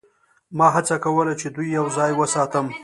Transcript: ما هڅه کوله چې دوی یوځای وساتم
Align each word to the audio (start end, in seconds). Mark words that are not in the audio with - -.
ما 0.57 0.67
هڅه 0.75 0.95
کوله 1.03 1.33
چې 1.41 1.47
دوی 1.55 1.67
یوځای 1.77 2.11
وساتم 2.15 2.67